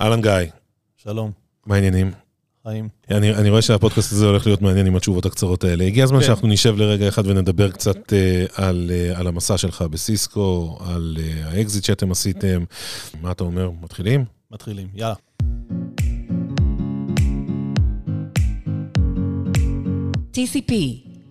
[0.00, 0.32] אהלן גיא,
[0.96, 1.30] שלום,
[1.66, 2.12] מה העניינים?
[2.62, 2.88] חיים.
[3.10, 5.84] אני, אני רואה שהפודקאסט הזה הולך להיות מעניין עם התשובות הקצרות האלה.
[5.84, 6.26] הגיע הזמן כן.
[6.26, 11.48] שאנחנו נשב לרגע אחד ונדבר קצת אה, על, אה, על המסע שלך בסיסקו, על אה,
[11.48, 12.64] האקזיט שאתם עשיתם.
[13.22, 13.70] מה אתה אומר?
[13.82, 14.24] מתחילים?
[14.50, 15.14] מתחילים, יאללה.
[20.34, 20.72] TCP,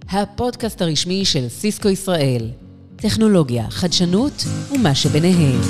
[0.09, 2.49] הפודקאסט הרשמי של סיסקו ישראל.
[2.95, 5.61] טכנולוגיה, חדשנות ומה שביניהם.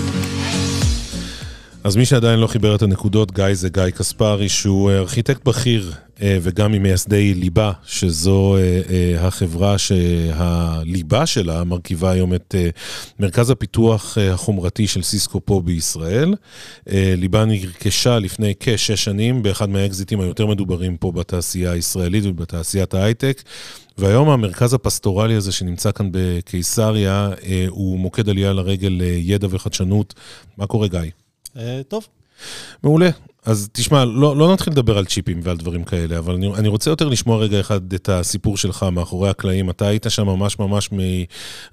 [1.83, 5.93] אז מי שעדיין לא חיבר את הנקודות, גיא זה גיא קספרי, שהוא אה, ארכיטקט בכיר
[6.21, 12.55] אה, וגם ממייסדי ליבה, שזו אה, החברה שהליבה שלה מרכיבה היום את
[13.19, 16.35] מרכז הפיתוח החומרתי של סיסקו פה בישראל.
[17.17, 23.41] ליבה נרכשה לפני כשש שנים באחד מהאקזיטים היותר מדוברים פה בתעשייה הישראלית ובתעשיית ההייטק.
[23.97, 27.29] והיום המרכז הפסטורלי הזה שנמצא כאן בקיסריה,
[27.67, 30.13] הוא מוקד עלייה לרגל לידע וחדשנות.
[30.57, 31.18] מה קורה, גיא?
[31.59, 32.07] אה, טוב,
[32.83, 33.09] מעולה.
[33.45, 36.89] אז תשמע, לא, לא נתחיל לדבר על צ'יפים ועל דברים כאלה, אבל אני, אני רוצה
[36.89, 39.69] יותר לשמוע רגע אחד את הסיפור שלך מאחורי הקלעים.
[39.69, 40.89] אתה היית שם ממש ממש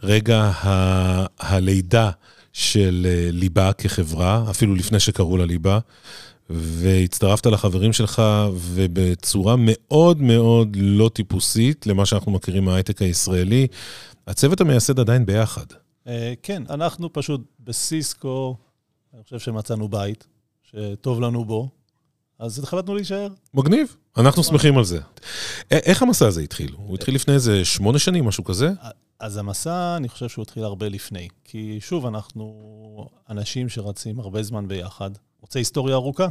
[0.02, 2.10] מרגע ה, הלידה
[2.52, 5.78] של אה, ליבה כחברה, אפילו לפני שקראו לה ליבה,
[6.50, 8.22] והצטרפת לחברים שלך,
[8.54, 13.66] ובצורה מאוד מאוד לא טיפוסית למה שאנחנו מכירים מההייטק הישראלי,
[14.26, 15.66] הצוות המייסד עדיין ביחד.
[16.06, 18.56] אה, כן, אנחנו פשוט בסיסקו,
[19.16, 20.26] אני חושב שמצאנו בית,
[20.62, 21.68] שטוב לנו בו,
[22.38, 23.28] אז החלטנו להישאר.
[23.54, 24.98] מגניב, אנחנו שמחים על זה.
[25.70, 26.72] איך המסע הזה התחיל?
[26.76, 28.70] הוא התחיל לפני איזה שמונה שנים, משהו כזה?
[29.20, 31.28] אז המסע, אני חושב שהוא התחיל הרבה לפני.
[31.44, 35.10] כי שוב, אנחנו אנשים שרצים הרבה זמן ביחד.
[35.40, 36.28] רוצה היסטוריה ארוכה?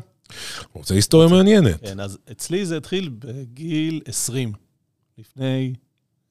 [0.73, 1.81] רוצה היסטוריה מעניינת.
[1.81, 4.53] כן, אז אצלי זה התחיל בגיל 20.
[5.17, 5.73] לפני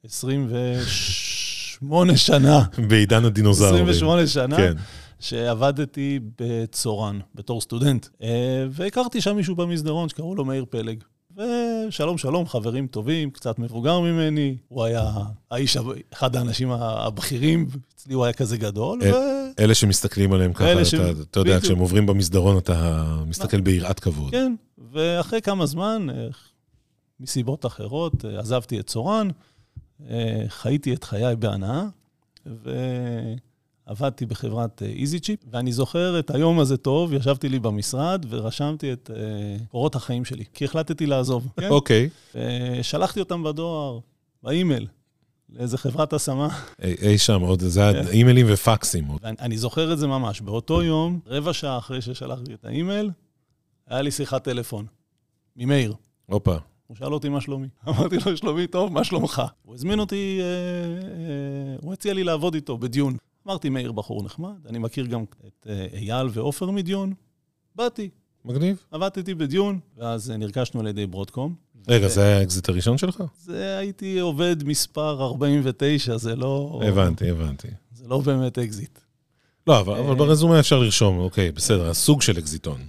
[0.05, 2.65] 28 שנה.
[2.89, 3.89] בעידן הדינוזאורים.
[3.89, 4.57] 28 שנה.
[4.57, 4.75] כן.
[5.25, 8.07] שעבדתי בצורן, בתור סטודנט.
[8.23, 11.03] אה, והכרתי שם מישהו במסדרון שקראו לו מאיר פלג.
[11.37, 14.57] ושלום שלום, חברים טובים, קצת מבוגר ממני.
[14.69, 15.13] הוא היה
[15.51, 15.77] האיש,
[16.13, 19.13] אחד האנשים הבכירים, אצלי הוא היה כזה גדול, ו...
[19.59, 21.61] אלה שמסתכלים עליהם ככה, ש- אתה, אתה יודע.
[21.61, 24.31] כשהם עוברים במסדרון אתה מסתכל ביראת כבוד.
[24.31, 24.55] כן,
[24.93, 26.29] ואחרי כמה זמן, אה,
[27.21, 29.29] מסיבות אחרות, אה, עזבתי את צורן,
[30.11, 31.87] אה, חייתי את חיי בהנאה,
[33.87, 39.11] ועבדתי בחברת איזי צ'יפ, ואני זוכר את היום הזה טוב, ישבתי לי במשרד ורשמתי את
[39.15, 41.49] אה, קורות החיים שלי, כי החלטתי לעזוב.
[41.61, 41.69] כן?
[41.69, 42.09] אוקיי,
[42.83, 43.99] שלחתי אותם בדואר,
[44.43, 44.87] באימייל,
[45.49, 46.49] לאיזה חברת השמה.
[46.83, 48.11] אי, אי שם, עוד, זה היה כן.
[48.11, 49.11] אימיילים ופקסים.
[49.23, 50.41] ואני אני זוכר את זה ממש.
[50.41, 53.11] באותו יום, רבע שעה אחרי ששלחתי את האימייל,
[53.89, 54.87] היה לי שיחת טלפון
[55.57, 55.95] ממאיר.
[56.27, 56.57] הופה.
[56.87, 57.69] הוא שאל אותי מה שלומי.
[57.89, 59.43] אמרתי לו, שלומי טוב, מה שלומך?
[59.63, 63.17] הוא הזמין אותי, אה, אה, הוא הציע לי לעבוד איתו בדיון.
[63.47, 67.15] אמרתי, מאיר בחור נחמד, אני מכיר גם את אה, אייל ועופר מדיון.
[67.77, 68.11] באתי,
[68.45, 68.85] מגניב.
[68.91, 71.55] עבדתי בדיון, ואז אה, נרכשנו על ידי ברודקום.
[71.89, 73.23] רגע, ו- זה היה האקזיט הראשון שלך?
[73.39, 76.81] זה הייתי עובד מספר 49, זה לא...
[76.89, 77.69] הבנתי, הבנתי.
[77.93, 78.99] זה לא באמת אקזיט.
[79.67, 80.15] לא, אבל אבל אה.
[80.15, 82.87] ב resume אפשר לרשום, אוקיי, בסדר, הסוג של אקזיטון.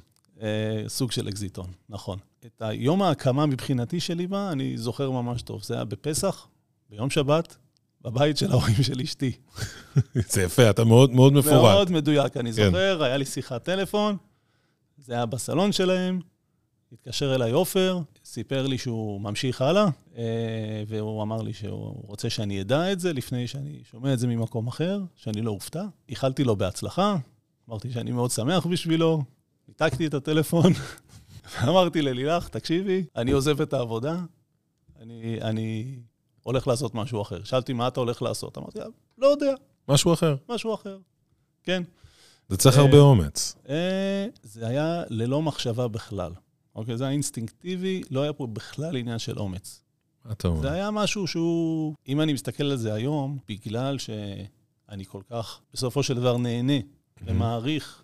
[0.88, 2.20] סוג של אקזיטון, נכון.
[2.46, 5.64] את היום ההקמה מבחינתי של ליבה, אני זוכר ממש טוב.
[5.64, 6.48] זה היה בפסח,
[6.90, 7.58] ביום שבת,
[8.06, 9.32] בבית של ההורים של אשתי.
[10.32, 11.54] זה יפה, אתה מאוד מאוד מפורט.
[11.54, 12.66] מאוד מדויק, אני כן.
[12.66, 14.18] זוכר, היה לי שיחת טלפון,
[14.98, 16.20] זה היה בסלון שלהם,
[16.92, 20.24] התקשר אליי עופר, סיפר לי שהוא ממשיך הלאה, אה,
[20.88, 24.68] והוא אמר לי שהוא רוצה שאני אדע את זה לפני שאני שומע את זה ממקום
[24.68, 25.84] אחר, שאני לא אופתע.
[26.10, 27.18] איחלתי לו בהצלחה,
[27.70, 29.24] אמרתי שאני מאוד שמח בשבילו,
[29.68, 30.74] ניתקתי את הטלפון,
[31.62, 34.18] ואמרתי ללילך, תקשיבי, אני עוזב את העבודה,
[35.02, 35.96] אני, אני
[36.46, 37.44] הולך לעשות משהו אחר.
[37.44, 38.58] שאלתי, מה אתה הולך לעשות?
[38.58, 38.86] אמרתי, לה,
[39.18, 39.54] לא יודע,
[39.90, 40.36] משהו אחר.
[40.50, 40.98] משהו אחר.
[41.64, 41.84] כן.
[42.50, 43.56] זה צריך אה, הרבה אומץ.
[43.70, 46.32] אה, זה היה ללא מחשבה בכלל.
[46.76, 49.84] אוקיי, זה היה אינסטינקטיבי, לא היה פה בכלל עניין של אומץ.
[50.26, 50.62] מה אתה אומר?
[50.62, 56.04] זה היה משהו שהוא, אם אני מסתכל על זה היום, בגלל שאני כל כך, בסופו
[56.04, 56.80] של דבר, נהנה
[57.22, 58.04] ומעריך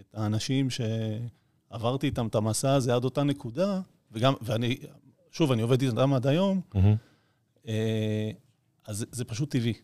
[0.00, 3.80] את האנשים שעברתי איתם את המסע הזה עד אותה נקודה,
[4.12, 4.76] וגם, ואני,
[5.32, 6.60] שוב, אני עובד איתם עד היום.
[6.76, 6.94] אה,
[7.64, 9.74] אז זה, זה פשוט טבעי.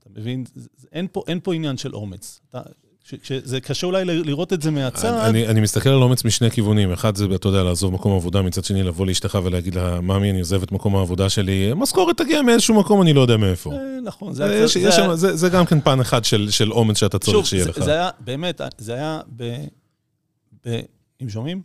[0.00, 0.44] אתה מבין?
[0.92, 2.40] אין, פה, אין פה עניין של אומץ.
[2.50, 2.60] אתה,
[3.04, 5.12] ש, ש, זה קשה אולי לראות את זה מהצד.
[5.12, 6.92] אני, אני מסתכל על אומץ משני כיוונים.
[6.92, 10.38] אחד זה, אתה יודע, לעזוב מקום עבודה, מצד שני לבוא לאשתך ולהגיד לה, ממי, אני
[10.38, 13.72] עוזב את מקום העבודה שלי, משכורת תגיע מאיזשהו מקום, אני לא יודע מאיפה.
[13.72, 16.24] אה, נכון, זה, זה, יש, זה, יש זה, שם, זה, זה גם כן פן אחד
[16.24, 17.84] של, של אומץ שאתה צריך שוב, שיהיה זה, לך.
[17.84, 19.64] זה היה, באמת, זה היה ב...
[20.66, 20.80] ב
[21.22, 21.62] אם שומעים?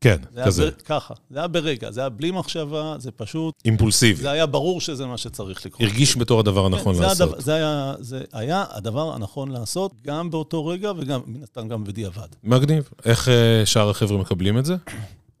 [0.00, 0.62] כן, זה כזה.
[0.62, 0.74] היה ב...
[0.84, 4.22] ככה, זה היה ברגע, זה היה בלי מחשבה, זה פשוט, אימפולסיבי.
[4.22, 5.80] זה היה ברור שזה מה שצריך לקרות.
[5.82, 7.28] הרגיש בתור הדבר הנכון כן, זה לעשות.
[7.28, 11.84] הדבר, זה, היה, זה היה הדבר הנכון לעשות, גם באותו רגע וגם, מן הסתם, גם
[11.84, 12.28] בדיעבד.
[12.44, 12.88] מגניב.
[13.04, 14.76] איך אה, שאר החבר'ה מקבלים את זה?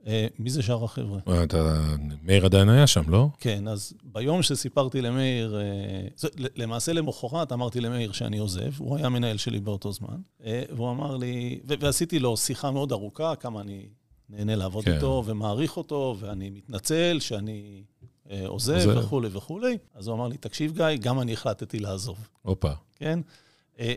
[0.06, 1.18] אה, מי זה שאר החבר'ה?
[1.28, 1.84] אה, אתה...
[2.22, 3.28] מאיר עדיין היה שם, לא?
[3.38, 5.56] כן, אז ביום שסיפרתי למאיר,
[6.16, 10.16] זה- למעשה למחרת אמרתי למאיר שאני עוזב, הוא היה מנהל שלי באותו זמן,
[10.72, 13.82] והוא אמר לי, ועשיתי לו שיחה מאוד ארוכה, כמה אני
[14.30, 14.94] נהנה לעבוד כן.
[14.94, 17.82] איתו ומעריך אותו, ואני מתנצל שאני
[18.30, 18.96] אה, עוזב עוזב.
[18.98, 19.78] וכולי וכולי.
[19.94, 22.28] אז הוא אמר לי, תקשיב גיא, גם אני החלטתי לעזוב.
[22.42, 22.72] הופה.
[22.96, 23.20] כן?
[23.78, 23.94] אה,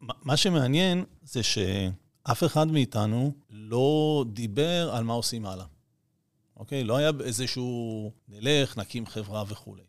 [0.00, 5.66] מה- שמעניין זה שאף אחד מאיתנו לא דיבר על מה עושים הלאה.
[6.56, 6.84] אוקיי?
[6.84, 9.82] לא היה איזשהו, נלך, נקים חברה וכולי.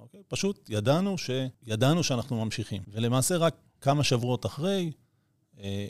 [0.00, 0.20] אוקיי?
[0.28, 1.30] פשוט ידענו, ש...
[1.66, 2.82] ידענו שאנחנו ממשיכים.
[2.88, 4.90] ולמעשה רק כמה שבועות אחרי,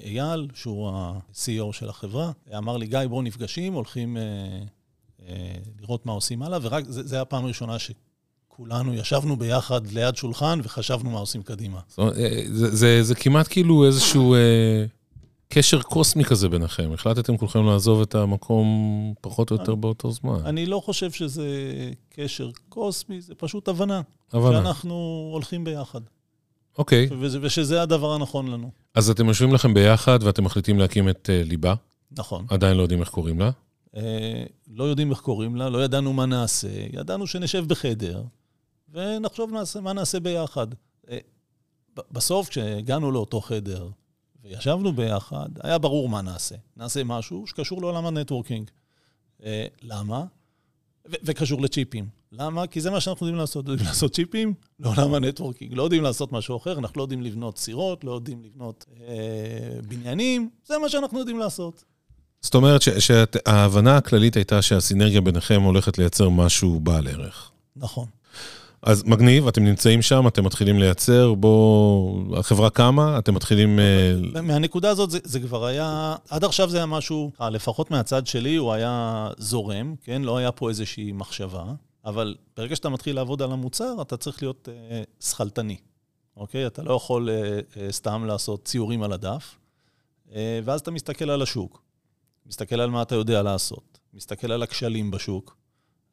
[0.04, 4.22] אייל, שהוא ה-CEO של החברה, אמר לי, גיא, בואו נפגשים, הולכים אה,
[5.28, 7.90] אה, לראות מה עושים הלאה, ורק זה, היה הפעם הראשונה ש...
[8.58, 11.80] כולנו ישבנו ביחד ליד שולחן וחשבנו מה עושים קדימה.
[11.88, 14.84] זאת אומרת, אה, זה, זה, זה כמעט כאילו איזשהו אה,
[15.48, 16.92] קשר קוסמי כזה ביניכם.
[16.92, 18.66] החלטתם כולכם לעזוב את המקום
[19.20, 20.38] פחות או יותר באותו זמן.
[20.44, 21.46] אני לא חושב שזה
[22.10, 24.00] קשר קוסמי, זה פשוט הבנה.
[24.32, 24.62] הבנה.
[24.62, 26.00] שאנחנו הולכים ביחד,
[26.78, 28.70] אוקיי, וזה, ושזה הדבר הנכון לנו.
[28.98, 31.74] אז אתם יושבים לכם ביחד ואתם מחליטים להקים את אה, ליבה.
[32.10, 32.46] נכון.
[32.50, 33.50] עדיין לא יודעים איך קוראים לה.
[33.96, 38.22] אה, לא יודעים איך קוראים לה, לא ידענו מה נעשה, ידענו שנשב בחדר
[38.92, 40.66] ונחשוב נעשה, מה נעשה ביחד.
[41.94, 43.88] ב- בסוף, כשהגענו לאותו חדר
[44.42, 46.54] וישבנו ביחד, היה ברור מה נעשה.
[46.76, 48.70] נעשה משהו שקשור לעולם ה networking.
[49.44, 50.24] אה, למה?
[51.06, 52.17] וקשור לצ'יפים.
[52.32, 52.66] למה?
[52.66, 53.68] כי זה מה שאנחנו יודעים לעשות.
[53.68, 55.74] יודעים לעשות צ'יפים לעולם ה networking.
[55.74, 60.50] לא יודעים לעשות משהו אחר, אנחנו לא יודעים לבנות סירות, לא יודעים לבנות אה, בניינים,
[60.64, 61.84] זה מה שאנחנו יודעים לעשות.
[62.40, 67.50] זאת אומרת שההבנה הכללית הייתה שהסינרגיה ביניכם הולכת לייצר משהו בעל ערך.
[67.76, 68.06] נכון.
[68.82, 73.78] אז מגניב, אתם נמצאים שם, אתם מתחילים לייצר, בואו, החברה קמה, אתם מתחילים...
[73.78, 78.26] אה, מהנקודה הזאת זה, זה כבר היה, עד עכשיו זה היה משהו, אה, לפחות מהצד
[78.26, 80.22] שלי הוא היה זורם, כן?
[80.22, 81.64] לא היה פה איזושהי מחשבה,
[82.04, 85.76] אבל ברגע שאתה מתחיל לעבוד על המוצר, אתה צריך להיות אה, שכלתני,
[86.36, 86.66] אוקיי?
[86.66, 89.58] אתה לא יכול אה, אה, סתם לעשות ציורים על הדף,
[90.32, 91.82] אה, ואז אתה מסתכל על השוק,
[92.46, 95.56] מסתכל על מה אתה יודע לעשות, מסתכל על הכשלים בשוק,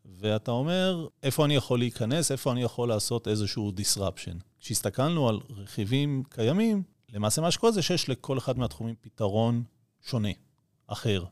[0.06, 4.44] ואתה אומר, איפה אני יכול להיכנס, איפה אני יכול לעשות איזשהו disruption.
[4.60, 6.84] כשהסתכלנו על רכיבים קיימים,
[7.14, 9.64] למעשה מה שקורה זה שיש לכל אחד מהתחומים פתרון
[10.02, 10.30] שונה,
[10.88, 11.24] אחר.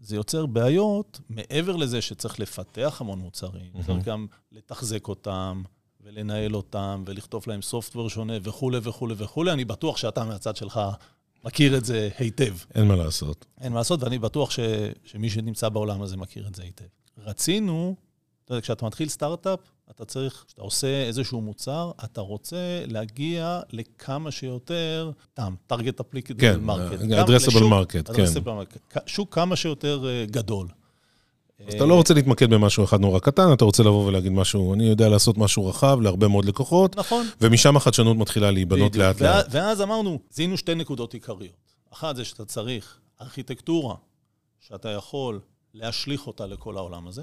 [0.00, 3.86] וזה יוצר בעיות, מעבר לזה שצריך לפתח המון מוצרים, מהמם.
[3.86, 5.62] צריך גם לתחזק אותם,
[6.00, 9.52] ולנהל אותם, ולכתוב להם סופטוור שונה וכולי וכולי וכולי.
[9.52, 10.80] אני בטוח שאתה מהצד שלך
[11.44, 12.54] מכיר את זה היטב.
[12.74, 13.46] אין מה לעשות.
[13.60, 14.60] אין מה לעשות, ואני בטוח ש,
[15.04, 16.84] שמי שנמצא בעולם הזה מכיר את זה היטב.
[17.18, 17.96] רצינו,
[18.44, 19.60] אתה יודע, כשאתה מתחיל סטארט-אפ,
[19.96, 22.56] אתה צריך, כשאתה עושה איזשהו מוצר, אתה רוצה
[22.86, 27.02] להגיע לכמה שיותר, טעם, target applicable כן, market.
[27.26, 28.24] addressable market, כן.
[28.24, 28.46] addressable
[28.94, 28.98] market.
[29.06, 30.68] שוק כמה שיותר אה, גדול.
[31.68, 34.84] אז אתה לא רוצה להתמקד במשהו אחד נורא קטן, אתה רוצה לבוא ולהגיד משהו, אני
[34.84, 37.26] יודע לעשות משהו רחב להרבה מאוד לקוחות, נכון.
[37.40, 39.04] ומשם החדשנות מתחילה להיבנות בדיוק.
[39.04, 39.46] לאט ואז- לאט.
[39.50, 41.72] ואז אמרנו, זיהינו שתי נקודות עיקריות.
[41.92, 43.94] אחת זה שאתה צריך ארכיטקטורה
[44.60, 45.40] שאתה יכול
[45.74, 47.22] להשליך אותה לכל העולם הזה.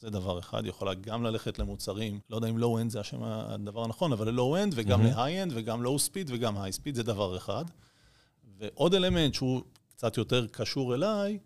[0.00, 4.12] זה דבר אחד, יכולה גם ללכת למוצרים, לא יודע אם low-end זה השם הדבר הנכון,
[4.12, 5.16] אבל ל low-end וגם מהמם.
[5.16, 7.64] ל high-end וגם low-speed וגם high-speed, זה דבר אחד.
[8.58, 11.38] ועוד אלמנט שהוא קצת יותר קשור אליי,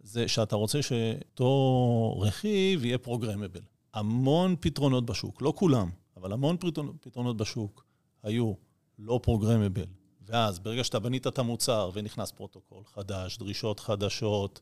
[0.00, 3.60] זה שאתה רוצה שאותו רכיב יהיה programmable.
[3.94, 7.84] המון פתרונות בשוק, לא כולם, אבל המון פתרונות, פתרונות בשוק
[8.22, 8.52] היו
[8.98, 9.86] לא programmable.
[10.26, 14.60] ואז ברגע שאתה בנית את המוצר ונכנס פרוטוקול חדש, דרישות חדשות,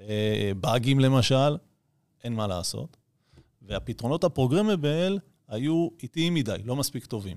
[0.00, 1.56] אה, באגים למשל,
[2.24, 2.96] אין מה לעשות.
[3.62, 7.36] והפתרונות ה programmable היו איטיים מדי, לא מספיק טובים.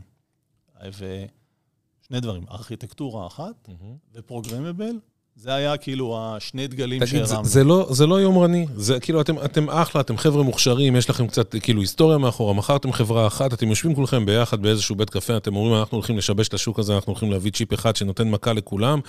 [0.88, 3.96] ושני דברים, ארכיטקטורה אחת מהמם.
[4.16, 4.92] ו programmable,
[5.36, 7.46] זה היה כאילו השני דגלים תגיד, זה- שהרמנו.
[7.48, 11.28] זה לא- זה לא יומרני, זה כאילו, אתם- אתם אחלה, אתם חבר'ה מוכשרים, יש לכם
[11.28, 15.56] קצת כאילו היסטוריה מאחורה, מכרתם חברה אחת, אתם יושבים כולכם ביחד באיזשהו בית קפה, אתם
[15.56, 19.00] אומרים, אנחנו הולכים לשבש את השוק הזה, אנחנו הולכים להביא צ'יפ אחד שנותן מכה לכולם,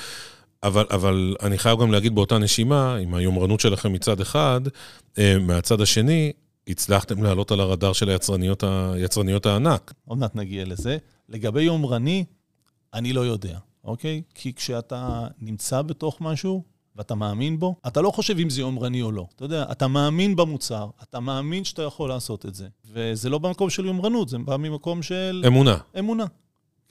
[0.65, 4.61] אבל, אבל אני חייב גם להגיד באותה נשימה, עם היומרנות שלכם מצד אחד,
[5.19, 6.33] אה, מהצד השני,
[6.69, 9.93] הצלחתם לעלות על הרדאר של היצרניות, ה- יצרניות הענק.
[10.05, 10.97] עוד מעט נגיע לזה.
[11.29, 12.25] לגבי יומרני,
[12.95, 14.23] אני לא יודע, אוקיי?
[14.35, 16.63] כי כשאתה נמצא בתוך משהו
[16.97, 19.27] ואתה מאמין בו, אתה לא חושב אם זה יומרני או לא.
[19.37, 22.69] אתה יודע, אתה מאמין במוצר, אתה מאמין שאתה יכול לעשות את זה.
[22.93, 26.25] וזה לא במקום של יומרנות, זה בא ממקום של אמונה, אמונה,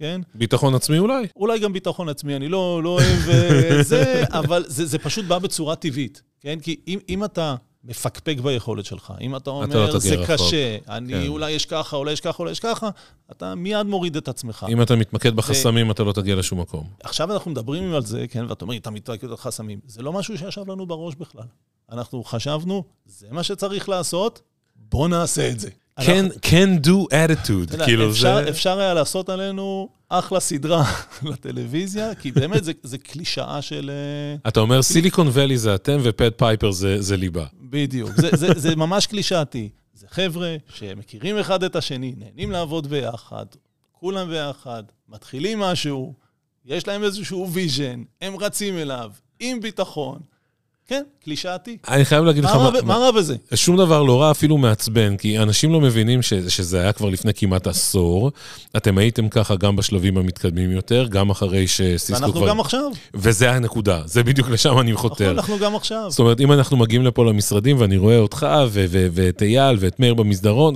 [0.02, 0.22] כן?
[0.36, 1.28] ביטחון עצמי אולי?
[1.36, 5.40] אולי גם ביטחון עצמי, אני לא, לא אוהב אה, זה, אבל זה, זה פשוט בא
[5.40, 6.22] בצורה טבעית.
[6.40, 6.60] כן?
[6.60, 10.78] כי אם, אם אתה מפקפק ביכולת שלך, אם אתה אומר, לא תגיע זה רחוק." קשה,
[10.90, 11.28] אני כן.
[11.28, 12.90] אולי יש ככה, אולי יש ככה, אולי יש ככה,
[13.32, 14.66] אתה מיד מוריד את עצמך.
[14.70, 16.88] אם אתה מתמקד בחסמים, אתה לא תגיע לשום מקום.
[17.04, 19.80] עכשיו אנחנו מדברים על זה, כן, ואתה אומר, אתה מתמקד על חסמים.
[19.88, 21.46] זה לא משהו שישב לנו בראש בכלל.
[21.92, 24.42] אנחנו חשבנו, זה מה שצריך לעשות,
[24.76, 25.70] בוא נעשה את זה.
[26.06, 28.50] Can, can do attitude, כאילו אפשר, זה...
[28.50, 30.84] אפשר היה לעשות עלינו אחלה סדרה
[31.32, 33.92] לטלוויזיה, כי באמת זה, זה קלישאה של...
[33.94, 37.46] אה, אתה אומר Silicon Valley זה אתם ו Pied Piper זה, זה ליבה.
[37.62, 38.12] בדיוק.
[38.16, 39.70] זה, זה, זה ממש קלישאתי.
[39.94, 43.46] זה חבר'ה שמכירים אחד את השני, נהנים לעבוד ביחד,
[43.92, 46.14] כולם ביחד, מתחילים משהו,
[46.66, 50.20] יש להם איזשהו vision, הם רצים אליו, עם ביטחון.
[50.92, 51.78] כן, קלישאתי.
[51.88, 53.36] אני חייב להגיד לך, מה מה- רע בזה?
[53.56, 57.34] שום דבר לא רע, אפילו מעצבן, כי אנשים לא מבינים ש, שזה היה כבר לפני
[57.34, 58.32] כמעט עשור.
[58.78, 62.50] אתם הייתם ככה גם בשלבים המתקדמים יותר, גם אחרי שסיסקו ואנחנו כבר...
[62.50, 62.92] גם עכשיו.
[63.14, 65.32] וזה הנקודה, זה בדיוק לשם אני נכון, חותר.
[65.32, 66.06] אנחנו גם עכשיו.
[66.10, 68.48] זאת אומרת, אם אנחנו מגיעים לפה למשרדים ואני רואה אותך
[69.14, 70.76] ואת אייל ואת מאיר במסדרון,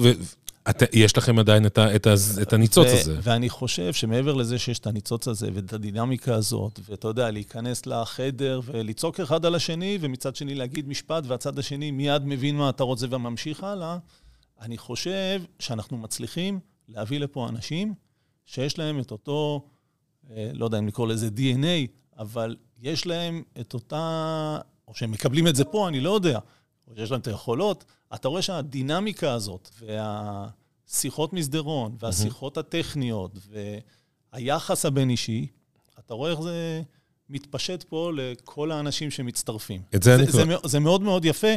[0.93, 3.17] ויש לכם עדיין את, ה- את, ה- את הניצוץ ו- הזה.
[3.21, 8.61] ואני חושב שמעבר לזה שיש את הניצוץ הזה ואת הדינמיקה הזאת, ואתה יודע, להיכנס לחדר
[8.65, 13.05] ולצעוק אחד על השני, ומצד שני להגיד משפט, והצד השני מיד מבין מה אתה רוצה
[13.09, 13.97] וממשיך הלאה,
[14.61, 17.93] אני חושב שאנחנו מצליחים להביא לפה אנשים
[18.45, 19.65] שיש להם את אותו,
[20.29, 24.57] אה, לא יודע אם לקרוא לזה DNA, אבל יש להם את אותה,
[24.87, 26.39] או שהם מקבלים את זה פה, אני לא יודע,
[26.87, 27.85] או שיש להם את היכולות.
[28.15, 33.31] אתה רואה שהדינמיקה הזאת, והשיחות מסדרון, והשיחות הטכניות,
[34.33, 35.47] והיחס הבין-אישי,
[35.99, 36.81] אתה רואה איך זה
[37.29, 39.81] מתפשט פה לכל האנשים שמצטרפים.
[39.95, 41.47] את זה אני זה, כבר- זה, זה מאוד מאוד יפה.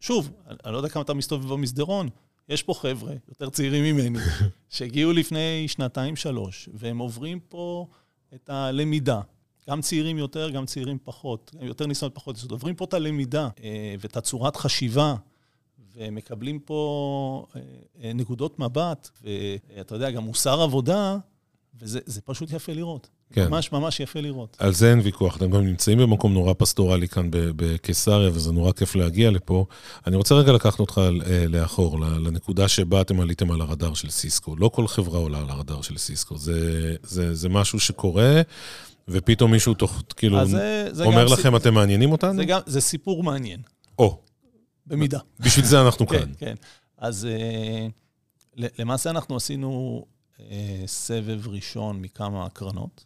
[0.00, 0.30] שוב,
[0.64, 2.08] אני לא יודע כמה אתה מסתובב במסדרון,
[2.48, 4.18] יש פה חבר'ה, יותר צעירים ממני,
[4.70, 7.86] שהגיעו לפני שנתיים-שלוש, והם עוברים פה
[8.34, 9.20] את הלמידה.
[9.70, 12.36] גם צעירים יותר, גם צעירים פחות, יותר ניסיון פחות.
[12.50, 15.14] עוברים פה את הלמידה אה, ואת הצורת חשיבה,
[15.98, 17.60] ומקבלים פה אה,
[18.02, 19.10] אה, נקודות מבט,
[19.76, 21.16] ואתה יודע, גם מוסר עבודה,
[21.80, 23.08] וזה זה פשוט יפה לראות.
[23.32, 23.48] כן.
[23.48, 24.56] ממש ממש יפה לראות.
[24.58, 28.94] על זה אין ויכוח, אתם גם נמצאים במקום נורא פסטורלי כאן בקיסריה, וזה נורא כיף
[28.94, 29.64] להגיע לפה.
[30.06, 34.56] אני רוצה רגע לקחת אותך אה, לאחור, לנקודה שבה אתם עליתם על הרדאר של סיסקו.
[34.56, 38.42] לא כל חברה עולה על הרדאר של סיסקו, זה, זה, זה משהו שקורה,
[39.08, 42.36] ופתאום מישהו תוך, כאילו, זה, זה אומר לכם, אתם מעניינים אותנו?
[42.36, 43.60] זה, גם, זה סיפור מעניין,
[43.98, 44.18] או,
[44.88, 45.18] במידה.
[45.40, 46.32] בשביל זה אנחנו כן, כאן.
[46.38, 46.54] כן.
[46.98, 47.86] אז אה,
[48.56, 50.04] ל- למעשה אנחנו עשינו
[50.40, 53.04] אה, סבב ראשון מכמה הקרנות,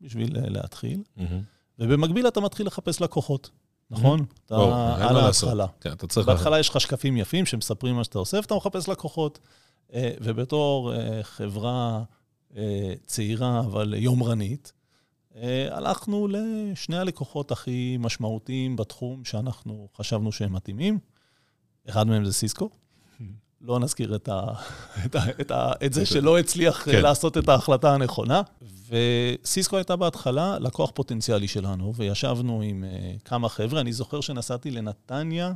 [0.00, 1.40] בשביל אה, להתחיל, מהמם.
[1.78, 3.50] ובמקביל אתה מתחיל לחפש לקוחות,
[3.90, 4.24] נכון?
[4.46, 5.16] אתה על.
[5.16, 5.66] ההתחלה.
[5.80, 6.26] כן, אתה צריך...
[6.26, 9.38] בהתחלה יש לך שקפים יפים שמספרים מה שאתה עושה, ואתה מחפש לקוחות.
[9.96, 12.02] ובתור חברה
[13.06, 14.72] צעירה אבל יומרנית,
[15.70, 20.98] הלכנו לשני הלקוחות הכי משמעותיים בתחום שאנחנו חשבנו שהם מתאימים.
[21.90, 22.70] אחד מהם זה סיסקו.
[23.64, 24.42] לא נזכיר את, ה,
[25.06, 26.92] את, ה, את, ה, את זה שלא הצליח כן.
[26.92, 27.00] כן.
[27.02, 28.42] לעשות את ההחלטה הנכונה.
[28.88, 33.80] וסיסקו הייתה בהתחלה לקוח פוטנציאלי שלנו, וישבנו עם uh, כמה חבר'ה.
[33.80, 35.52] אני זוכר שנסעתי לנתניה,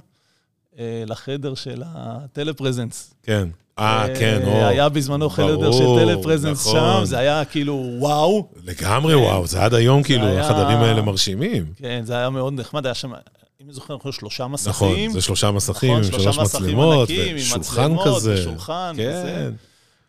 [0.74, 3.14] uh, לחדר של הטלפרזנס.
[3.22, 3.48] כן.
[3.78, 4.66] אה, כן, או.
[4.66, 6.80] היה בזמנו חדר של טלפרזנס נכון.
[6.98, 8.48] שם, זה היה כאילו וואו.
[8.64, 11.72] לגמרי, וואו, זה עד היום, כאילו, היה- החדרים האלה מרשימים.
[11.76, 13.12] כן, זה היה מאוד נחמד, היה שם,
[13.60, 14.70] אם אני זוכר, חושב שלושה מסכים.
[14.70, 18.34] נכון, זה שלושה מסכים עם נכון, שלוש שלושה מסכים מצלמות, ענקיים, עם ושולחן מצלמות, כזה.
[18.34, 19.08] ושולחן כן.
[19.08, 19.50] וזה.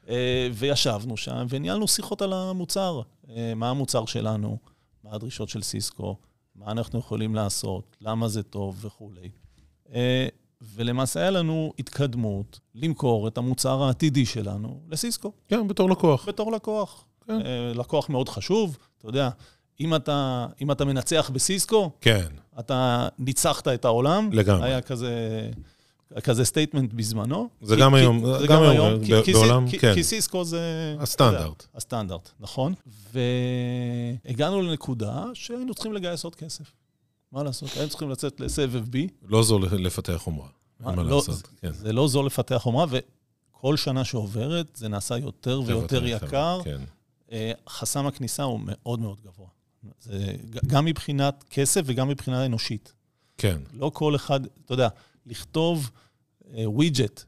[0.09, 3.01] אה, וישבנו שם וניהלנו שיחות על המוצר.
[3.29, 4.57] אה, מה המוצר שלנו,
[5.03, 6.17] מה הדרישות של סיסקו,
[6.55, 9.29] מה אנחנו יכולים לעשות, למה זה טוב וכולי.
[9.93, 10.27] אה,
[10.61, 16.27] ולמעשה היה לנו התקדמות למכור את המוצר העתידי שלנו לסיסקו, כן, בתור לקוח.
[16.27, 17.03] בתור לקוח.
[17.27, 17.39] כן.
[17.75, 19.29] לקוח מאוד חשוב, אתה יודע,
[19.79, 22.27] אם אתה, אם אתה מנצח בסיסקו, כן,
[22.59, 24.29] אתה ניצחת את העולם.
[24.33, 24.67] לגמרי.
[24.67, 25.11] היה כזה,
[26.23, 27.49] כזה statement בזמנו.
[27.61, 29.93] זה כי- גם כי- היום, זה גם היום, כי- כי בעולם, כי- כן.
[29.93, 30.95] כי סיסקו זה...
[30.99, 31.41] הסטנדרט.
[31.41, 32.73] יודע, הסטנדרט, נכון.
[34.25, 36.71] והגענו לנקודה שהיינו צריכים לגייס עוד כסף.
[37.31, 37.69] מה לעשות?
[37.75, 38.97] היינו צריכים לצאת לסבב B.
[39.27, 40.47] לא זול לפתח חומרה.
[40.85, 41.71] אין מה לא, לעשות, כן.
[41.73, 46.59] זה לא זול לפתח חומרה, וכל שנה שעוברת זה נעשה יותר ויותר יקר.
[46.63, 46.81] כן.
[47.31, 49.47] אה, חסם הכניסה הוא מאוד מאוד גבוה.
[49.99, 50.35] זה
[50.67, 52.93] גם מבחינת כסף וגם מבחינה אנושית.
[53.37, 54.89] כן, לא כל אחד, אתה יודע,
[55.25, 55.91] לכתוב
[56.55, 57.21] widget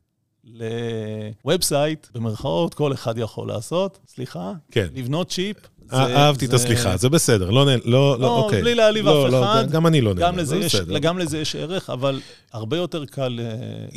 [0.44, 4.88] ל website, במרכאות, כל אחד יכול לעשות, סליחה, כן.
[4.94, 5.58] לבנות צ'יפ,
[5.94, 8.62] אהבתי את זה- הסליחה, זה בסדר, לא, לא, לא, לא, אוקיי.
[8.62, 9.72] בלי להעליב לא, אף לא, אחד.
[9.72, 10.98] גם אני לא נהנה, לזה, זה יש, בסדר.
[10.98, 12.20] גם לזה יש ערך, אבל
[12.54, 13.46] הרבה יותר קל אה,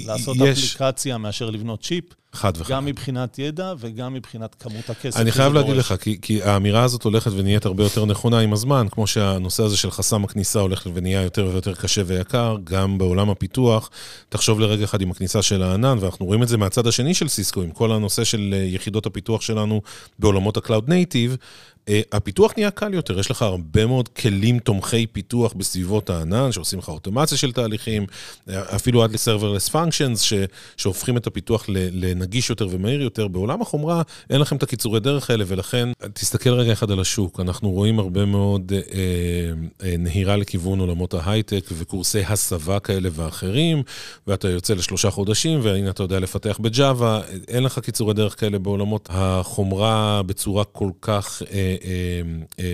[0.06, 2.70] לעשות יש- אפליקציה מאשר לבנות צ'יפ, חד וחד.
[2.74, 5.20] גם מבחינת ידע וגם מבחינת כמות הכסף.
[5.20, 5.76] אני חייב להגיד.
[5.76, 9.76] לך, כי, כי האמירה הזאת הולכת ונהיית הרבה יותר נכונה עם הזמן, כמו שהנושא הזה
[9.76, 13.90] של חסם הכניסה הולך ונהיה יותר ויותר קשה ויקר, גם בעולם הפיתוח.
[14.28, 17.62] תחשוב לרגע אחד עם הכניסה של הענן, ואנחנו רואים את זה מהצד השני של סיסקו,
[17.62, 19.80] עם כל הנושא של אה, יחידות הפיתוח שלנו
[20.18, 21.36] בעולמות ה-Cloud Native.
[21.88, 26.78] אה, הפיתוח נהיה קל יותר, יש לך הרבה מאוד כלים תומכי פיתוח בסביבות הענן, שעושים
[26.78, 28.06] לך אוטומציה של תהליכים,
[28.48, 30.34] אה, אפילו עד ל-serverless functions,
[30.76, 33.28] שהופכים את הפיתוח לנגיש יותר ומהיר יותר.
[33.28, 37.40] בעולם החומרה אין לכם את הקיצורי דרך האלה, ולכן תסתכל רגע אחד על השוק.
[37.40, 38.78] אנחנו רואים הרבה מאוד אה,
[39.86, 43.82] אה, נהירה לכיוון עולמות ההייטק וקורסי הסבה כאלה ואחרים,
[44.26, 49.08] ואתה יוצא לשלושה חודשים, והנה אתה יודע לפתח בג'אווה, אין לך קיצורי דרך כאלה בעולמות
[49.12, 51.71] החומרה בצורה כל כך אה,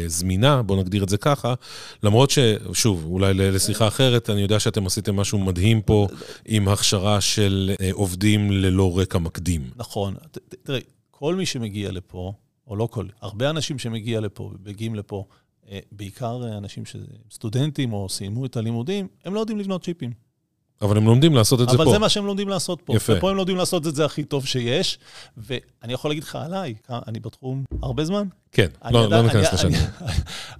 [0.06, 1.54] זמינה, בוא נגדיר את זה ככה,
[2.02, 6.08] למרות ששוב, אולי לשיחה אחרת, אני יודע שאתם עשיתם משהו מדהים פה
[6.46, 9.70] עם הכשרה של אה, עובדים ללא רקע מקדים.
[9.76, 10.14] נכון.
[10.62, 10.78] תראה,
[11.10, 12.32] כל מי שמגיע לפה,
[12.66, 15.24] או לא כל, הרבה אנשים שמגיע לפה, מגיעים לפה,
[15.70, 20.27] אה, בעיקר אה, אנשים שהם סטודנטים או סיימו את הלימודים, הם לא יודעים לבנות צ'יפים.
[20.82, 21.90] אבל הם לומדים לעשות את זה אבל פה.
[21.90, 22.96] זה מה שהם לומדים לעשות פה.
[22.96, 23.12] יפה.
[23.16, 24.98] ופה הם לומדים לעשות את זה הכי טוב שיש.
[25.36, 28.28] ואני יכול להגיד לך עליי, אני בתחום הרבה זמן.
[28.52, 29.80] כן, אני לא, עדיין- לא ניכנס לשנים.
[30.02, 30.10] אני-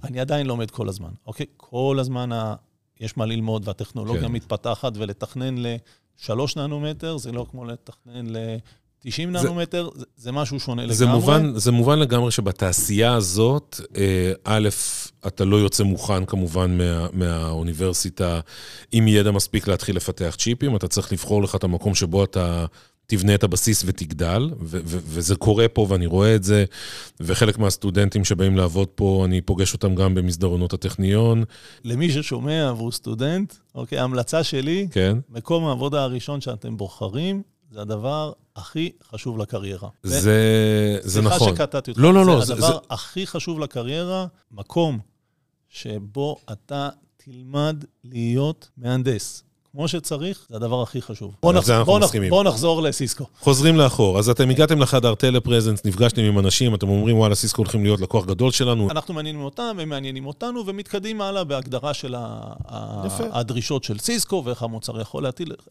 [0.03, 1.45] אני עדיין לומד כל הזמן, אוקיי?
[1.57, 2.55] כל הזמן ה...
[2.99, 4.31] יש מה ללמוד, והטכנולוגיה כן.
[4.31, 8.25] מתפתחת, ולתכנן ל-3 ננומטר זה לא כמו לתכנן
[9.05, 10.95] ל-90 ננומטר, זה, זה משהו שונה לגמרי.
[10.95, 14.69] זה מובן, זה מובן לגמרי שבתעשייה הזאת, אה, א',
[15.27, 18.39] אתה לא יוצא מוכן כמובן מה, מהאוניברסיטה
[18.91, 22.65] עם ידע מספיק להתחיל לפתח צ'יפים, אתה צריך לבחור לך את המקום שבו אתה
[23.07, 26.65] תבנה את הבסיס ותגדל, ו- ו- וזה קורה פה ואני רואה את זה,
[27.19, 31.43] וחלק מהסטודנטים שבאים לעבוד פה, אני פוגש אותם גם במסדרונות הטכניון,
[31.83, 35.17] למי ששומע והוא סטודנט, אוקיי, ההמלצה שלי, כן?
[35.29, 37.41] מקום העבודה הראשון שאתם בוחרים,
[37.71, 39.89] זה הדבר הכי חשוב לקריירה.
[40.03, 40.19] זה,
[41.01, 41.37] זה נכון.
[41.39, 42.01] סליחה שקטעתי אותך.
[42.03, 44.99] לא, לא, לא, זה זה- הדבר זה- הכי חשוב לקריירה, מקום
[45.69, 49.43] שבו אתה תלמד להיות מהנדס.
[49.71, 51.35] כמו שצריך, זה הדבר הכי חשוב.
[51.41, 52.29] בוא, על זה אנחנו בוא, מסכימים.
[52.29, 53.25] בוא נחזור לסיסקו.
[53.39, 57.83] חוזרים לאחור, אז אתם הגעתם לחדר טלפרזנס, נפגשתם עם אנשים, אתם אומרים, וואלה, סיסקו הולכים
[57.83, 58.91] להיות לקוח גדול שלנו.
[58.91, 62.53] אנחנו מעניינים אותם, הם מעניינים אותנו, ומתקדמים הלאה בהגדרה של ה-.
[63.31, 65.23] הדרישות של סיסקו, ואיך המוצר יכול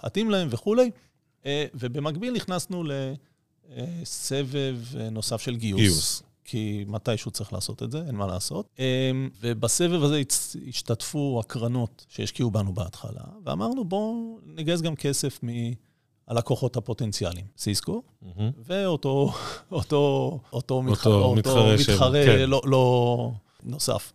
[0.02, 0.90] להתאים להם וכולי.
[1.46, 2.84] אה, ובמקביל נכנסנו
[3.70, 5.80] לסבב אה, נוסף של גיוס.
[5.80, 6.22] גיוס.
[6.44, 8.66] כי מתישהו צריך לעשות את זה, אין מה לעשות.
[8.78, 9.10] אה,
[9.40, 10.22] ובסבב הזה
[10.68, 15.40] השתתפו הקרנות שהשקיעו בנו בהתחלה, ואמרנו, בואו נגייס גם כסף
[16.28, 17.46] מהלקוחות הפוטנציאליים.
[17.58, 18.50] סיסקו, מהמם.
[18.58, 19.32] ואותו
[19.72, 22.50] אותו, אותו מתחרה, אותו מתחרה של- מתחרה כן.
[22.50, 23.30] לא, לא
[23.62, 24.12] נוסף.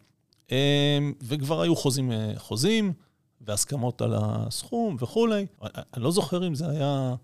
[1.22, 2.94] וכבר היו חוזים, חוזים
[3.48, 5.46] והסכמות על הסכום וכולי.
[5.94, 7.16] אני לא זוכר אם זה היה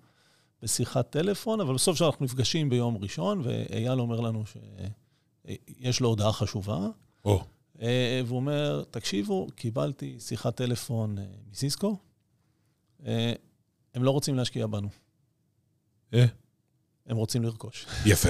[0.62, 6.88] בשיחת טלפון, אבל בסוף שאנחנו נפגשים ביום ראשון, ואייל אומר לנו שיש לו הודעה חשובה,
[7.26, 7.44] או,
[7.82, 11.98] אה, והוא אומר, תקשיבו, קיבלתי שיחת טלפון אה, מסיסקו,
[13.06, 13.34] אה,
[13.94, 14.90] הם לא רוצים להשקיע בנו,
[16.14, 16.26] אה,
[17.06, 17.86] הם רוצים לרכוש.
[18.06, 18.30] יפה.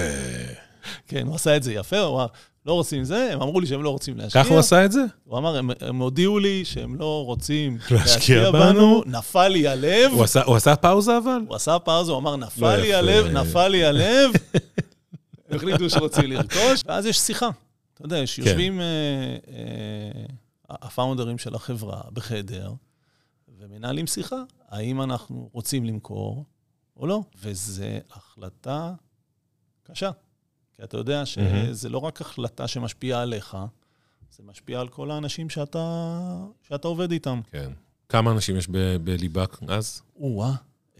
[1.08, 2.26] כן, הוא עשה את זה יפה, הוא אמר,
[2.66, 4.42] לא רוצים זה, הם אמרו לי שהם לא רוצים להשקיע.
[4.44, 5.00] ככה הוא עשה את זה?
[5.24, 8.60] הוא אמר, הם, הם הודיעו לי שהם לא רוצים להשקיע בנו.
[8.72, 10.12] בנו, נפל לי הלב.
[10.12, 11.40] הוא עשה- הוא עשה פאוזה אבל?
[11.48, 12.98] הוא עשה פאוזה, הוא אמר, לא נפל לי יפה.
[12.98, 14.30] הלב, נפל לי הלב.
[15.50, 17.48] החליטו שרוצים לרכוש, ואז יש שיחה.
[17.94, 18.26] אתה יודע, כן.
[18.26, 18.84] שיושבים אה,
[19.48, 20.24] אה,
[20.70, 22.72] הפאונדרים של החברה בחדר,
[23.58, 24.36] ומנהלים שיחה,
[24.68, 26.44] האם אנחנו רוצים למכור
[26.96, 27.20] או לא.
[27.42, 28.92] וזו החלטה
[29.82, 30.10] קשה.
[30.80, 31.26] כי אתה יודע.
[31.26, 33.56] שזה לא רק החלטה שמשפיעה עליך,
[34.36, 37.40] זה משפיע על כל האנשים שאתה, שאתה עובד איתם.
[37.50, 37.72] כן.
[38.08, 40.02] כמה אנשים יש ב- בליבק אז?
[40.16, 40.54] או-אה.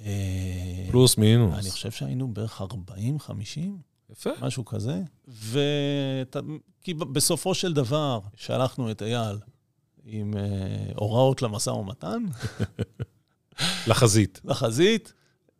[0.04, 1.54] אה, פלוס מינוס.
[1.58, 3.78] אני חושב שהיינו בערך 40, 50,
[4.10, 4.30] יפה.
[4.40, 5.02] משהו כזה.
[5.28, 5.60] ו...
[6.82, 9.38] כי בסופו של דבר, שלחנו את אייל
[10.04, 12.24] עם אה, הוראות למשא ומתן,
[13.88, 14.40] לחזית.
[14.44, 15.12] לחזית,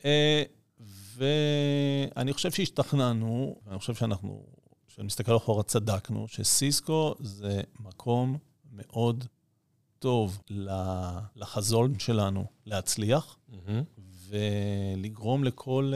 [0.04, 0.42] אה,
[1.20, 4.42] ואני חושב שהשתכנענו, אני חושב שאנחנו,
[4.88, 8.38] כשאני מסתכל אחורה, צדקנו, שסיסקו זה מקום
[8.72, 9.24] מאוד
[9.98, 10.40] טוב
[11.37, 13.37] לחזון שלנו להצליח.
[13.48, 13.83] מהמם.
[14.28, 15.92] ולגרום לכל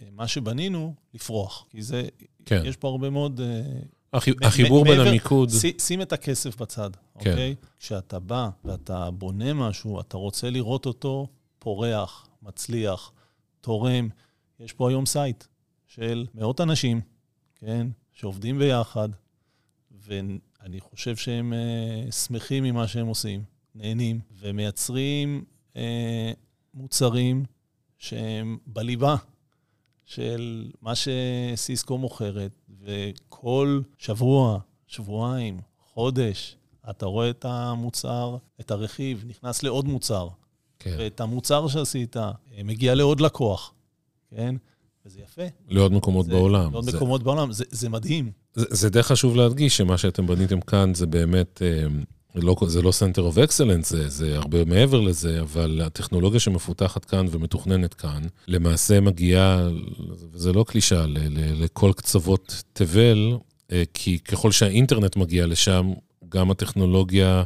[0.00, 1.66] uh, מה שבנינו לפרוח.
[1.70, 2.02] כי זה,
[2.44, 2.62] כן.
[2.64, 3.40] יש פה הרבה מאוד...
[3.40, 7.30] Uh, מ- החיבור בין המיקוד, ש- שים את הכסף בצד, כן.
[7.30, 7.54] אוקיי?
[7.78, 11.26] כשאתה בא ואתה בונה משהו, אתה רוצה לראות אותו
[11.58, 13.12] פורח, מצליח,
[13.60, 14.08] תורם.
[14.60, 15.44] יש פה היום site
[15.86, 17.00] של מאות אנשים,
[17.54, 19.08] כן, שעובדים ביחד,
[19.90, 23.44] ואני חושב שהם אה, שמחים ממה שהם עושים,
[23.74, 25.44] נהנים, ומייצרים
[25.74, 25.78] אה,
[26.74, 27.44] מוצרים
[27.98, 29.16] שהם בליבה
[30.04, 36.56] של מה שסיסקו מוכרת, וכל שבוע, שבועיים, חודש,
[36.90, 40.28] אתה רואה את המוצר, את הרכיב, נכנס לעוד מוצר.
[40.78, 40.94] כן.
[40.98, 42.30] ואת המוצר שעשית, אה,
[42.64, 43.72] מגיע לעוד לקוח,
[44.30, 44.54] כן?
[45.06, 45.42] וזה יפה.
[45.68, 46.72] לעוד מקומות זה, בעולם.
[46.72, 46.96] לעוד זה...
[46.96, 48.30] מקומות בעולם, זה, זה מדהים.
[48.54, 51.86] זה, זה די חשוב להדגיש שמה שאתם בניתם כאן זה באמת, אה,
[52.34, 57.26] לא, זה לא Center of Excellence, זה, זה הרבה מעבר לזה, אבל הטכנולוגיה שמפותחת כאן
[57.30, 59.68] ומתוכננת כאן, למעשה מגיעה,
[60.34, 61.04] זה לא קלישה,
[61.36, 63.36] לכל קצוות תבל,
[63.72, 65.92] אה, כי ככל שהאינטרנט מגיע לשם,
[66.28, 67.42] גם הטכנולוגיה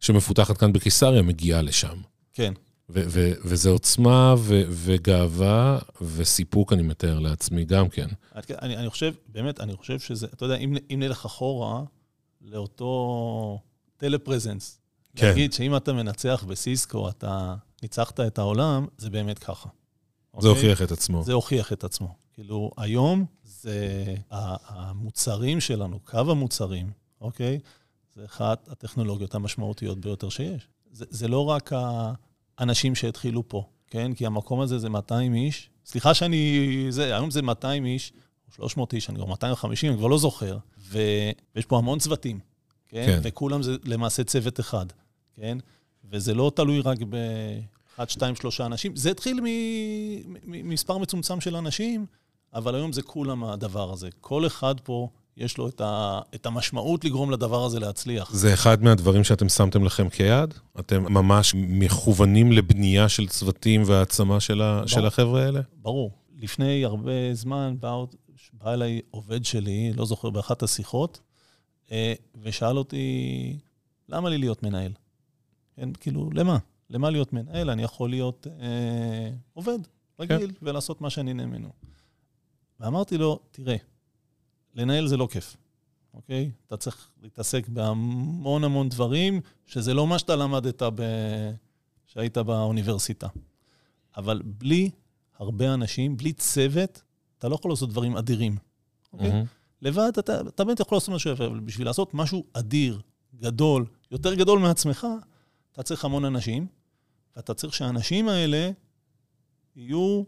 [0.00, 1.96] שמפותחת כאן בקיסריה מגיעה לשם.
[2.32, 2.52] כן.
[2.88, 8.08] ו- וזה עוצמה ו- וגאווה וסיפוק, אני מתאר לעצמי גם כן.
[8.50, 11.82] אני, אני חושב, באמת, אני חושב שזה, אתה יודע, אם, אם נלך אחורה
[12.40, 13.60] לאותו
[13.96, 14.80] טלפרזנס,
[15.16, 15.26] כן.
[15.26, 19.68] להגיד שאם אתה מנצח בסיסקו, אתה ניצחת את העולם, זה באמת ככה.
[20.40, 20.50] זה אוקיי?
[20.50, 21.22] הוכיח את עצמו.
[21.24, 22.14] זה הוכיח את עצמו.
[22.32, 27.58] כאילו, היום זה המוצרים שלנו, קו המוצרים, אוקיי?
[28.14, 30.68] זה אחת הטכנולוגיות המשמעותיות ביותר שיש.
[30.92, 31.70] זה, זה לא רק
[32.58, 34.14] האנשים שהתחילו פה, כן?
[34.14, 35.70] כי המקום הזה זה 200 איש.
[35.86, 36.86] סליחה שאני...
[36.90, 38.12] זה, היום זה 200 איש,
[38.48, 40.58] או 300 איש, אני כבר 250, אני כבר לא זוכר.
[40.78, 40.98] ו,
[41.54, 42.38] ויש פה המון צוותים,
[42.88, 43.06] כן?
[43.06, 43.20] כן?
[43.22, 44.86] וכולם זה למעשה צוות אחד,
[45.34, 45.58] כן?
[46.10, 48.96] וזה לא תלוי רק ב-1, 2, 3 אנשים.
[48.96, 49.40] זה התחיל
[50.44, 52.06] ממספר מצומצם של אנשים,
[52.54, 54.08] אבל היום זה כולם הדבר הזה.
[54.20, 58.32] כל אחד פה יש לו את, ה, את המשמעות לגרום לדבר הזה להצליח.
[58.32, 60.54] זה אחד מהדברים שאתם שמתם לכם כיעד?
[60.80, 65.60] אתם ממש מכוונים לבנייה של צוותים והעצמה של, ה, של החבר'ה האלה?
[65.82, 66.10] ברור.
[66.38, 67.94] לפני הרבה זמן בא,
[68.52, 71.20] בא אליי עובד שלי, לא זוכר, באחת השיחות,
[71.92, 73.58] אה, ושאל אותי,
[74.08, 74.92] למה לי להיות מנהל?
[75.76, 76.58] כן, כאילו, למה?
[76.90, 77.70] למה להיות מנהל?
[77.70, 79.78] אני יכול להיות אה, עובד
[80.20, 80.54] רגיל כן.
[80.62, 81.68] ולעשות מה שאני נהנה ממנו.
[82.80, 83.76] ואמרתי לו, תראה,
[84.76, 85.56] לנהל זה לא כיף,
[86.14, 86.50] אוקיי?
[86.66, 91.02] אתה צריך להתעסק בהמון המון דברים, שזה לא מה שאתה למדת ב...
[92.06, 93.28] שהיית באוניברסיטה.
[94.16, 94.90] אבל בלי
[95.38, 97.02] הרבה אנשים, בלי צוות,
[97.38, 98.56] אתה לא יכול לעשות דברים אדירים,
[99.12, 99.30] אוקיי?
[99.30, 99.46] Mm-hmm.
[99.82, 103.00] לבד אתה, אתה באמת יכול לעשות משהו יפה, אבל בשביל לעשות משהו אדיר,
[103.34, 105.06] גדול, יותר גדול מעצמך,
[105.72, 106.66] אתה צריך המון אנשים,
[107.36, 108.70] ואתה צריך שהאנשים האלה
[109.76, 110.22] יהיו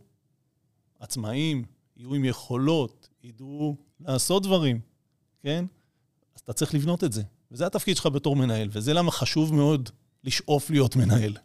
[1.00, 1.64] עצמאים,
[1.96, 4.80] יהיו עם יכולות, ידעו לעשות דברים,
[5.42, 5.64] כן?
[6.34, 7.22] אז אתה צריך לבנות את זה.
[7.50, 9.90] וזה התפקיד שלך בתור מנהל, וזה למה חשוב מאוד
[10.24, 11.36] לשאוף להיות מנהל,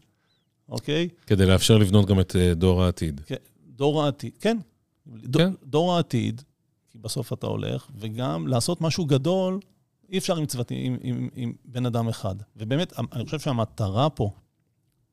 [0.69, 1.09] אוקיי?
[1.27, 3.21] כדי לאפשר לבנות גם את uh, דור העתיד.
[3.25, 3.35] כן,
[3.67, 4.57] דור העתיד, כן.
[5.33, 5.53] כן.
[5.63, 6.41] דור העתיד,
[6.89, 9.59] כי בסוף אתה הולך, וגם לעשות משהו גדול,
[10.09, 12.35] אי אפשר עם צוותים, עם, עם, עם בן אדם אחד.
[12.57, 14.31] ובאמת, אני חושב שהמטרה פה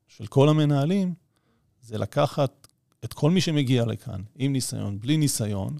[0.07, 1.13] של כל המנהלים,
[1.81, 2.67] זה לקחת
[3.03, 5.77] את כל מי שמגיע לכאן, עם ניסיון, בלי ניסיון,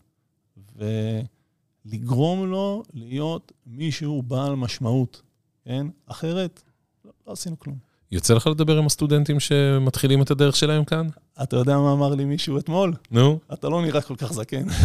[1.85, 5.21] ולגרום לו להיות מישהו בעל משמעות,
[5.65, 5.87] כן?
[6.07, 6.61] אחרת,
[7.05, 7.77] לא, לא עשינו כלום.
[8.11, 11.07] יוצא לך לדבר עם הסטודנטים שמתחילים את הדרך שלהם כאן?
[11.43, 12.93] אתה יודע מה אמר לי מישהו אתמול?
[13.11, 13.39] נו?
[13.53, 14.63] אתה לא נראה כל כך זקן.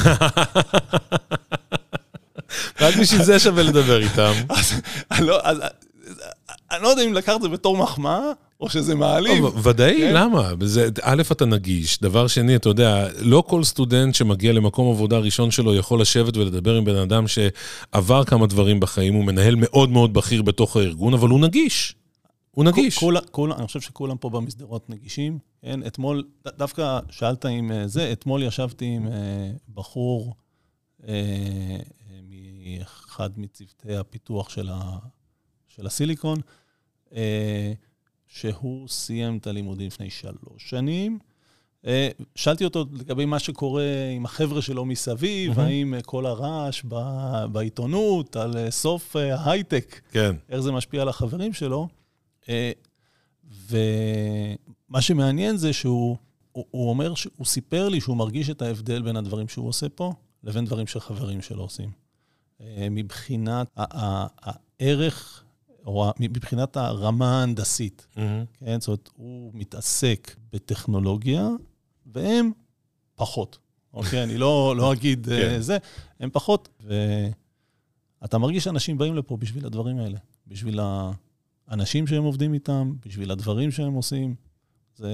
[2.80, 4.32] רק בשביל זה שווה לדבר איתם.
[4.48, 4.72] אז,
[5.20, 5.58] לא, אז,
[6.70, 8.30] אני לא יודע אם לקחת את זה בתור מחמאה,
[8.60, 9.44] או שזה מעליב.
[9.66, 10.14] ודאי, כן?
[10.14, 10.50] למה?
[10.62, 12.00] זה, א', אתה נגיש.
[12.00, 16.74] דבר שני, אתה יודע, לא כל סטודנט שמגיע למקום עבודה ראשון שלו יכול לשבת ולדבר
[16.76, 21.28] עם בן אדם שעבר כמה דברים בחיים, הוא מנהל מאוד מאוד בכיר בתוך הארגון, אבל
[21.28, 21.94] הוא נגיש.
[22.50, 22.98] הוא נגיש.
[22.98, 25.38] כול, כול, אני חושב שכולם פה במסדרות נגישים.
[25.62, 30.34] כן, אתמול, דווקא שאלת אם אה, זה, אתמול ישבתי עם אה, בחור
[31.08, 31.78] אה,
[32.22, 34.98] מאחד מצוותי הפיתוח של, ה,
[35.68, 36.40] של הסיליקון,
[38.28, 41.18] שהוא סיים את הלימודים לפני שלוש שנים.
[41.86, 43.84] אה, שאלתי אותו לגבי מה שקורה
[44.16, 45.60] עם החבר'ה שלו מסביב, mm-hmm.
[45.60, 46.82] האם אה, כל הרעש
[47.52, 50.36] בעיתונות, על אה, סוף ההייטק, כן.
[50.48, 51.88] איך זה משפיע על החברים שלו.
[53.70, 56.16] ומה שמעניין זה שהוא
[56.52, 60.12] הוא, הוא אומר, הוא סיפר לי שהוא מרגיש את ההבדל בין הדברים שהוא עושה פה
[60.44, 61.90] לבין דברים שחברים שלו עושים.
[62.90, 65.44] מבחינת הערך
[66.20, 68.06] מבחינת הרמה ההנדסית.
[68.14, 68.20] Mm-hmm.
[68.64, 71.48] כן, זאת אומרת, הוא מתעסק בטכנולוגיה,
[72.06, 72.50] והם
[73.14, 73.58] פחות.
[73.94, 75.60] אוקיי, אני לא, לא אגיד אה, כן.
[75.60, 75.78] זה,
[76.20, 76.68] הם פחות.
[78.20, 80.80] ואתה מרגיש שאנשים באים לפה בשביל הדברים האלה, בשביל
[81.68, 84.34] האנשים שהם עובדים איתם, בשביל הדברים שהם עושים.
[84.96, 85.12] זה,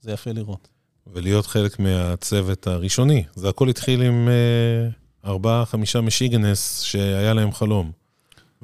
[0.00, 0.68] זה יפה לראות.
[1.06, 3.24] ולהיות חלק מהצוות הראשוני.
[3.34, 4.88] זה הכל התחיל עם אה,
[5.30, 7.92] ארבעה, חמישה משיגנס שהיה להם חלום.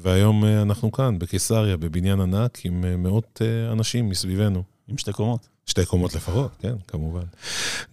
[0.03, 4.63] והיום אה, אנחנו כאן, בקיסריה, בבניין ענק, עם אה, מאות אה, אנשים מסביבנו.
[4.89, 5.49] עם שתי קומות.
[5.67, 7.23] שתי קומות לפחות, כן, כמובן.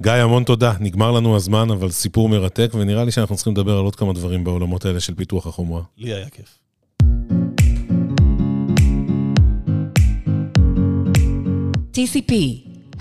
[0.02, 0.74] גיא, המון תודה.
[0.80, 4.44] נגמר לנו הזמן, אבל סיפור מרתק, ונראה לי שאנחנו צריכים לדבר על עוד כמה דברים
[4.44, 5.82] בעולמות האלה של פיתוח החומרה.
[5.98, 6.60] לי היה כיף.
[11.94, 12.34] TCP,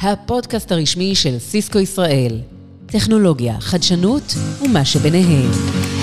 [0.00, 2.40] הפודקאסט הרשמי של סיסקו ישראל.
[2.86, 5.95] טכנולוגיה, חדשנות ומה שביניהם.